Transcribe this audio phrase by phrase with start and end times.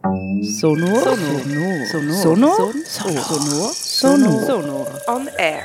[0.00, 1.00] Sonor.
[1.02, 1.86] Sonor.
[1.90, 2.14] Sonor.
[2.14, 3.72] Sonor.
[3.74, 4.46] Sonor.
[4.46, 4.86] Sonor.
[5.08, 5.64] On air.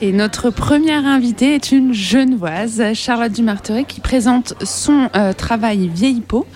[0.00, 6.22] Et notre première invitée est une genevoise, Charlotte Dumarteret, qui présente son euh, travail Vieille
[6.22, 6.46] peau,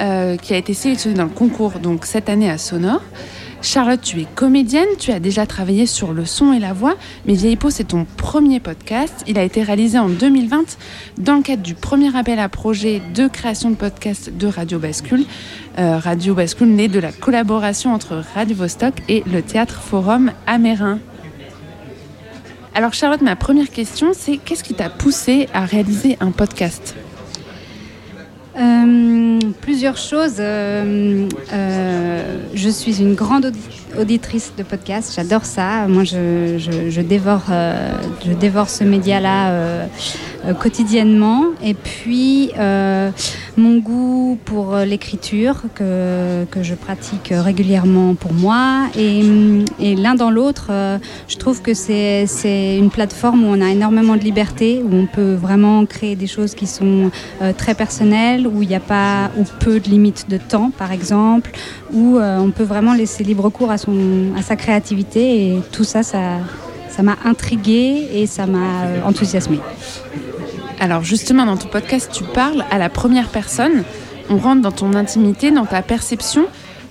[0.00, 3.00] euh, qui a été sélectionné dans le concours donc cette année à Sonor.
[3.62, 7.34] Charlotte, tu es comédienne, tu as déjà travaillé sur le son et la voix, mais
[7.34, 9.22] Vieille peau, c'est ton premier podcast.
[9.28, 10.76] Il a été réalisé en 2020
[11.18, 15.24] dans le cadre du premier appel à projet de création de podcast de Radio Bascule.
[15.78, 20.98] Euh, Radio Bascule né de la collaboration entre Radio Vostok et le Théâtre Forum Amérin.
[22.74, 26.96] Alors Charlotte, ma première question, c'est qu'est-ce qui t'a poussé à réaliser un podcast?
[28.58, 30.36] Euh, plusieurs choses.
[30.38, 33.52] Euh, euh, je suis une grande
[33.98, 35.86] auditrice de podcasts, j'adore ça.
[35.88, 37.44] Moi, je, je, dévore,
[38.24, 39.86] je dévore ce média-là
[40.58, 41.44] quotidiennement.
[41.62, 42.50] Et puis,
[43.56, 48.86] mon goût pour l'écriture, que, que, je pratique régulièrement pour moi.
[48.96, 49.22] Et,
[49.78, 50.70] et l'un dans l'autre,
[51.28, 55.34] je trouve que c'est une plateforme où on a énormément de liberté, où on peut
[55.34, 57.10] vraiment créer des choses qui sont
[57.56, 61.50] très personnelles où il n'y a pas ou peu de limites de temps, par exemple,
[61.92, 65.48] où euh, on peut vraiment laisser libre cours à, son, à sa créativité.
[65.48, 66.38] Et tout ça, ça,
[66.88, 69.60] ça m'a intriguée et ça m'a euh, enthousiasmée.
[70.82, 73.84] Alors justement, dans ton podcast, tu parles à la première personne.
[74.28, 76.46] On rentre dans ton intimité, dans ta perception.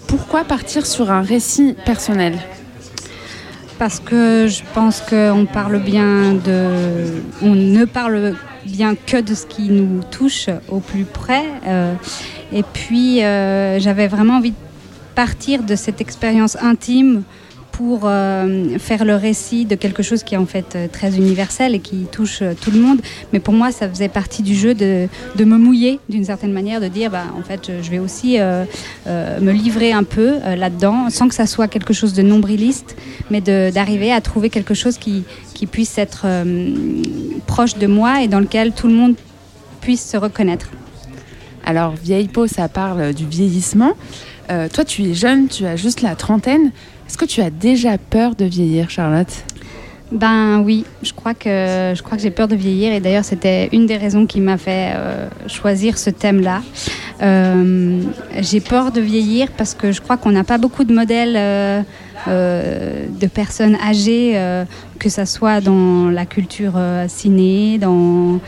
[0.08, 2.40] Pourquoi partir sur un récit personnel?
[3.80, 7.22] Parce que je pense qu'on parle bien de.
[7.42, 11.44] On ne parle bien que de ce qui nous touche au plus près.
[11.68, 11.94] Euh,
[12.54, 14.56] et puis, euh, j'avais vraiment envie de
[15.16, 17.24] partir de cette expérience intime
[17.82, 21.80] pour euh, faire le récit de quelque chose qui est en fait très universel et
[21.80, 23.02] qui touche tout le monde.
[23.34, 26.80] Mais pour moi, ça faisait partie du jeu de, de me mouiller d'une certaine manière,
[26.80, 28.38] de dire, bah, en fait, je vais aussi
[29.08, 32.96] me livrer un peu là-dedans, sans que ça soit quelque chose de nombriliste,
[33.32, 35.24] mais d'arriver à trouver quelque chose qui,
[35.62, 37.04] qui puisse être euh,
[37.46, 39.14] proche de moi et dans lequel tout le monde
[39.80, 40.72] puisse se reconnaître.
[41.64, 43.94] Alors, vieille peau, ça parle du vieillissement.
[44.52, 46.72] Euh, toi, tu es jeune, tu as juste la trentaine.
[47.08, 49.32] Est-ce que tu as déjà peur de vieillir, Charlotte?
[50.12, 53.70] Ben oui, je crois que je crois que j'ai peur de vieillir et d'ailleurs c'était
[53.72, 56.62] une des raisons qui m'a fait euh, choisir ce thème-là.
[58.42, 61.86] j'ai peur de vieillir parce que je crois qu'on n'a pas beaucoup de modèles
[62.28, 64.64] euh, de personnes âgées, euh,
[65.00, 68.40] que ce soit dans la culture euh, ciné, dans,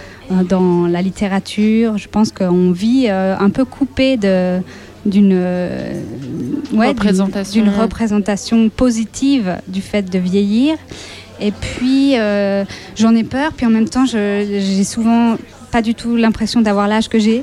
[0.48, 1.98] dans la littérature.
[1.98, 4.60] Je pense qu'on vit un peu coupé de
[5.06, 5.40] d'une
[6.76, 7.66] représentation.
[7.80, 10.78] représentation positive du fait de vieillir.
[11.40, 12.16] Et puis,
[12.96, 15.38] j'en ai peur, puis en même temps, j'ai souvent
[15.74, 17.42] pas du tout l'impression d'avoir l'âge que j'ai.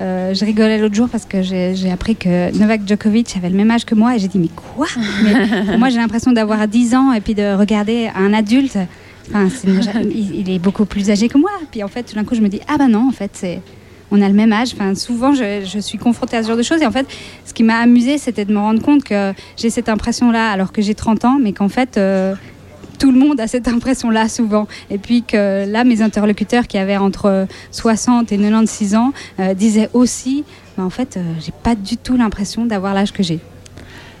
[0.00, 3.72] Euh, je rigolais l'autre jour parce que j'ai appris que Novak Djokovic avait le même
[3.72, 4.86] âge que moi et j'ai dit mais quoi?
[5.78, 8.78] Moi j'ai l'impression d'avoir 10 ans et puis de regarder un adulte.
[9.34, 9.48] Enfin,
[10.14, 11.50] il, est beaucoup plus âgé que moi.
[11.72, 13.60] Puis en fait, tout d'un coup, je me dis ah ben non, en fait, c'est
[14.12, 14.74] on a le même âge.
[14.74, 16.82] Enfin, souvent, je, suis confrontée à ce genre de choses.
[16.82, 17.06] Et en fait,
[17.44, 20.82] ce qui m'a amusé, c'était de me rendre compte que j'ai cette impression-là alors que
[20.82, 22.34] j'ai 30 ans, mais qu'en fait, euh,
[22.98, 24.68] tout le monde a cette impression-là souvent.
[24.90, 29.90] Et puis que là, mes interlocuteurs qui avaient entre 60 et 96 ans euh, disaient
[29.92, 30.44] aussi,
[30.76, 33.40] bah, en fait, euh, j'ai pas du tout l'impression d'avoir l'âge que j'ai.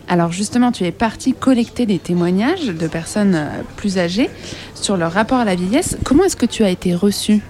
[0.08, 4.30] Alors justement, tu es parti collecter des témoignages de personnes euh, plus âgées
[4.74, 5.96] sur leur rapport à la vieillesse.
[6.04, 7.40] Comment est-ce que tu as été reçue?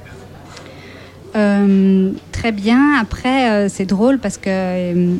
[1.32, 2.94] Très bien.
[3.00, 5.19] Après, c'est drôle parce que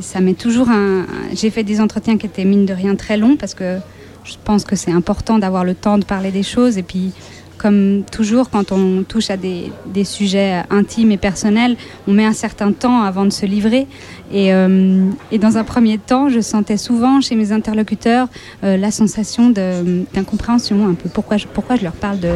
[0.00, 1.06] ça met toujours un.
[1.34, 3.78] J'ai fait des entretiens qui étaient mine de rien très longs parce que
[4.24, 6.78] je pense que c'est important d'avoir le temps de parler des choses.
[6.78, 7.12] Et puis,
[7.58, 9.70] comme toujours, quand on touche à des,
[10.04, 11.76] sujets intimes et personnels,
[12.08, 13.86] on met un certain temps avant de se livrer.
[14.32, 15.08] Et, euh,
[15.40, 18.28] dans un premier temps, je sentais souvent chez mes interlocuteurs
[18.64, 22.34] euh, la sensation d'incompréhension, un peu pourquoi pourquoi je leur parle de,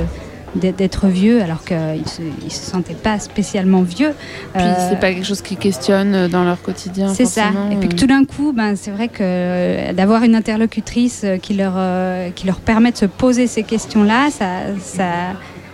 [0.54, 4.14] d'être vieux alors qu'ils ne se, se sentaient pas spécialement vieux.
[4.54, 7.12] Puis euh, c'est pas quelque chose qu'ils questionnent dans leur quotidien.
[7.12, 7.50] C'est ça.
[7.70, 11.74] Et puis que tout d'un coup, ben, c'est vrai que d'avoir une interlocutrice qui leur,
[11.76, 14.46] euh, qui leur permet de se poser ces questions-là, ça,
[14.80, 15.04] ça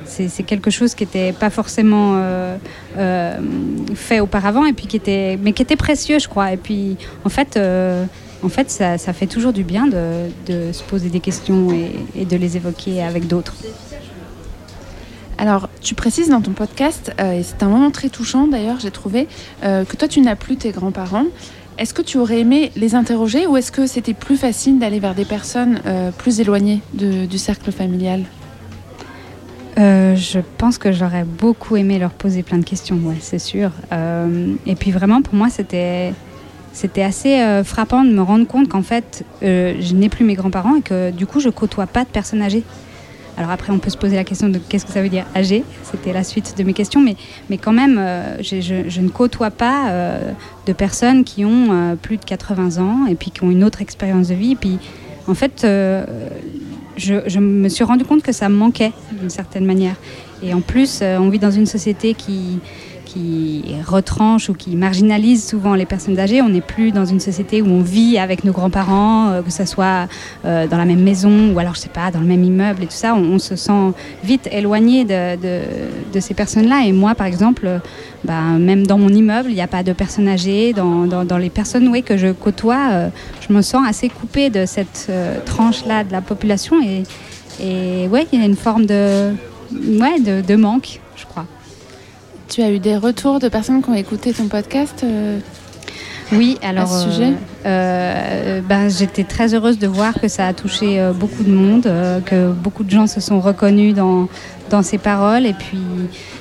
[0.05, 2.59] c'est quelque chose qui n'était pas forcément euh,
[3.95, 7.31] fait auparavant et puis qui était mais qui était précieux je crois et puis en
[7.31, 7.59] fait
[8.43, 11.93] en fait ça, ça, fait toujours du bien de, de se poser des questions et,
[12.15, 13.55] et de les évoquer avec d'autres
[15.43, 18.93] alors, tu précises dans ton podcast, euh, et c'est un moment très touchant d'ailleurs, j'ai
[18.93, 19.27] trouvé,
[19.65, 21.25] euh, que toi tu n'as plus tes grands-parents.
[21.79, 25.17] Est-ce que tu aurais aimé les interroger ou est-ce que c'était plus facile d'aller vers
[25.17, 28.23] des personnes euh, plus éloignées du cercle familial?
[29.77, 33.73] Je pense que j'aurais beaucoup aimé leur poser plein de questions, ouais, c'est sûr.
[34.67, 36.13] Et puis vraiment, pour moi, c'était
[37.03, 41.11] assez frappant de me rendre compte qu'en fait, je n'ai plus mes grands-parents et que
[41.11, 42.63] du coup, je côtoie pas de personnes âgées.
[43.37, 45.65] Alors après, on peut se poser la question de qu'est-ce que ça veut dire âgé.
[45.83, 47.17] C'était la suite de mes questions, mais,
[47.49, 50.33] mais quand même, euh, je, ne côtoie pas euh,
[50.67, 53.81] de personnes qui ont euh, plus de 80 ans et puis qui ont une autre
[53.81, 54.55] expérience de vie.
[54.55, 54.79] Puis
[55.27, 59.97] en fait, je, je me suis rendu compte que ça me manquait d'une certaine manière.
[60.43, 62.59] Et en plus, on vit dans une société qui,
[63.13, 66.41] qui retranche ou qui marginalise souvent les personnes âgées.
[66.41, 69.65] On n'est plus dans une société où on vit avec nos grands-parents, euh, que ce
[69.65, 70.09] soit
[70.45, 72.87] euh, dans la même maison ou alors, je sais pas, dans le même immeuble et
[72.87, 73.15] tout ça.
[73.15, 73.93] On, se sent
[74.23, 76.85] vite éloigné de, ces personnes-là.
[76.87, 77.81] Et moi, par exemple,
[78.25, 80.73] bah, même dans mon immeuble, il n'y a pas de personnes âgées.
[80.73, 83.09] Dans, les personnes oui, que je côtoie, euh,
[83.47, 85.11] je me sens assez coupée de cette
[85.45, 86.81] tranche-là de la population.
[86.83, 87.03] Et,
[87.61, 89.33] et ouais, il y a une forme de,
[89.73, 91.47] ouais, de manque, je crois.
[92.53, 95.39] Tu as eu des retours de personnes qui ont écouté ton podcast euh,
[96.33, 97.33] Oui, alors ce sujet?
[97.65, 101.87] euh, ben, j'étais très heureuse de voir que ça a touché euh, beaucoup de monde,
[101.87, 104.29] euh, que beaucoup de gens se sont reconnus dans,
[104.69, 105.47] dans ces paroles.
[105.47, 105.79] Et puis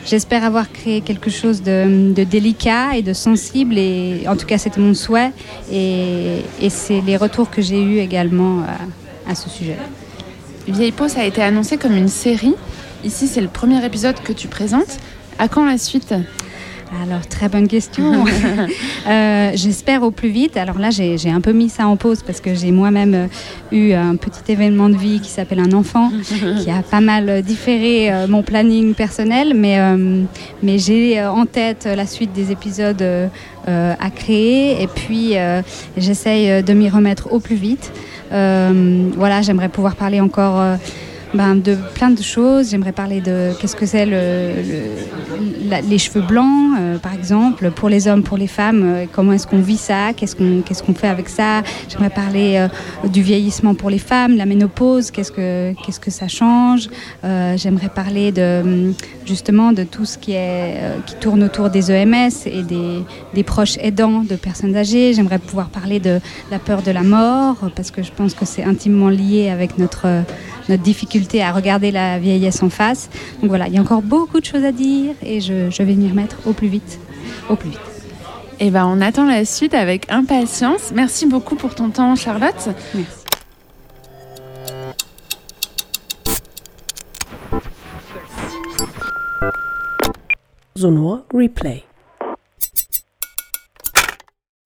[0.06, 3.78] j'espère avoir créé quelque chose de, de délicat et de sensible.
[3.78, 5.32] Et en tout cas, c'était mon souhait.
[5.72, 8.64] Et, et c'est les retours que j'ai eus également
[9.28, 9.78] à, à ce sujet.
[10.68, 12.56] Vieille peau, ça a été annoncé comme une série.
[13.06, 15.00] Ici, c'est le premier épisode que tu présentes.
[15.40, 16.14] À quand la suite?
[17.04, 18.26] Alors, très bonne question.
[19.08, 20.58] Euh, J'espère au plus vite.
[20.58, 23.28] Alors là, j'ai un peu mis ça en pause parce que j'ai moi-même euh,
[23.72, 26.12] eu un petit événement de vie qui s'appelle un enfant,
[26.60, 29.54] qui a pas mal euh, différé euh, mon planning personnel.
[29.56, 30.22] Mais, euh,
[30.62, 33.04] mais j'ai en tête la suite des épisodes
[33.66, 34.84] à créer.
[34.84, 35.34] Et puis,
[35.98, 37.92] j'essaye de m'y remettre au plus vite.
[38.30, 40.78] Voilà, j'aimerais pouvoir parler encore.
[41.34, 42.72] Ben, de plein de choses.
[42.72, 44.12] J'aimerais parler de qu'est-ce que c'est le,
[44.62, 48.82] le- la- les cheveux blancs, euh, par exemple, pour les hommes, pour les femmes.
[48.84, 52.58] euh, comment est-ce qu'on vit ça Qu'est-ce qu'on qu'est-ce qu'on fait avec ça J'aimerais parler
[52.58, 55.10] euh, du vieillissement pour les femmes, la ménopause.
[55.12, 56.90] Qu'est-ce que qu'est-ce que ça change
[57.56, 58.94] J'aimerais parler de hum,
[59.26, 63.04] justement de tout ce qui est qui tourne autour des EMS et des,
[63.34, 65.14] des proches aidants de personnes âgées.
[65.14, 66.20] J'aimerais pouvoir parler de
[66.52, 70.08] la peur de la mort parce que je pense que c'est intimement lié avec notre
[70.70, 73.10] notre difficulté à regarder la vieillesse en face.
[73.42, 75.94] Donc voilà, il y a encore beaucoup de choses à dire et je, je vais
[75.94, 77.00] m'y remettre au plus vite.
[77.50, 77.80] Au plus vite.
[78.60, 80.92] Eh ben, on attend la suite avec impatience.
[80.94, 82.70] Merci beaucoup pour ton temps, Charlotte.
[82.94, 83.22] Merci.
[90.76, 91.84] Sonore Replay.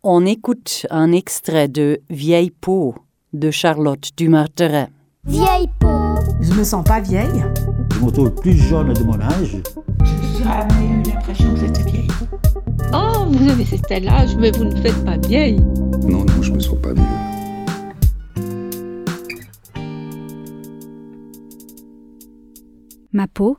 [0.03, 2.95] On écoute un extrait de Vieille peau
[3.33, 4.87] de Charlotte Dumarteret.
[5.25, 6.04] Vieille peau.
[6.41, 7.45] Je me sens pas vieille.
[7.93, 9.57] Je me trouve plus jeune de mon âge.
[10.39, 12.07] jamais eu l'impression que j'étais vieille.
[12.93, 15.59] Oh, vous avez cet âge, mais vous ne faites pas vieille.
[16.03, 17.03] Non, non, je me sens pas vieux.
[23.11, 23.57] Ma peau,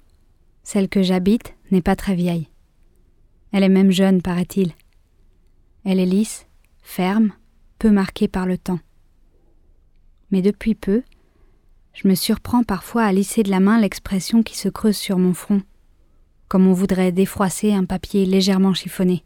[0.63, 2.49] celle que j'habite, n'est pas très vieille.
[3.53, 4.73] Elle est même jeune, paraît-il.
[5.85, 6.47] Elle est lisse,
[6.83, 7.33] ferme,
[7.79, 8.81] peu marquée par le temps.
[10.31, 11.03] Mais depuis peu,
[11.97, 15.33] je me surprends parfois à lisser de la main l'expression qui se creuse sur mon
[15.33, 15.63] front,
[16.47, 19.25] comme on voudrait défroisser un papier légèrement chiffonné.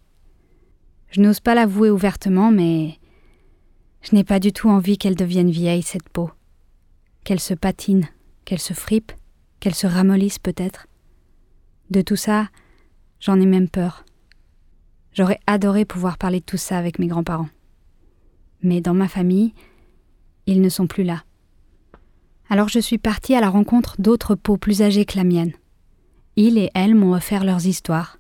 [1.11, 3.01] Je n'ose pas l'avouer ouvertement, mais
[4.03, 6.31] je n'ai pas du tout envie qu'elle devienne vieille, cette peau.
[7.25, 8.09] Qu'elle se patine,
[8.45, 9.11] qu'elle se fripe,
[9.59, 10.87] qu'elle se ramollisse peut-être.
[11.91, 12.51] De tout ça,
[13.19, 14.05] j'en ai même peur.
[15.13, 17.49] J'aurais adoré pouvoir parler de tout ça avec mes grands-parents.
[18.63, 19.55] Mais dans ma famille,
[20.47, 21.25] ils ne sont plus là.
[22.53, 25.53] Alors je suis partie à la rencontre d'autres peaux plus âgées que la mienne.
[26.35, 28.19] Ils et elles m'ont offert leurs histoires.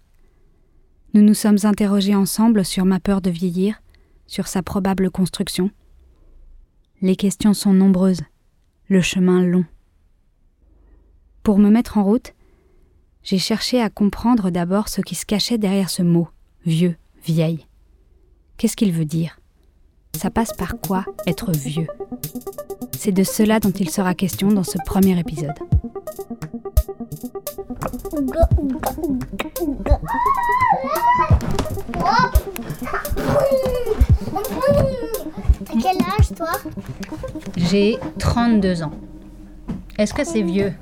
[1.14, 3.82] Nous nous sommes interrogés ensemble sur ma peur de vieillir,
[4.28, 5.72] sur sa probable construction.
[7.02, 8.22] Les questions sont nombreuses,
[8.88, 9.64] le chemin long.
[11.42, 12.32] Pour me mettre en route,
[13.24, 16.28] j'ai cherché à comprendre d'abord ce qui se cachait derrière ce mot,
[16.64, 16.94] vieux,
[17.24, 17.66] vieille.
[18.58, 19.39] Qu'est-ce qu'il veut dire?
[20.16, 21.86] Ça passe par quoi être vieux?
[22.98, 25.54] C'est de cela dont il sera question dans ce premier épisode.
[35.64, 36.52] T'as quel âge toi?
[37.56, 38.92] J'ai 32 ans.
[39.98, 40.74] Est-ce que c'est vieux?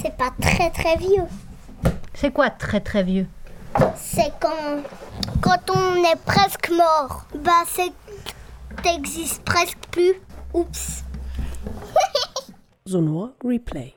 [0.00, 1.24] C'est pas très très vieux.
[2.14, 3.26] C'est quoi très très vieux?
[3.96, 4.82] C'est quand
[5.40, 7.26] quand on est presque mort.
[7.44, 7.92] Bah c'est
[8.88, 10.14] t'existes presque plus.
[10.54, 11.04] Oups.
[12.86, 13.94] Sonore Replay.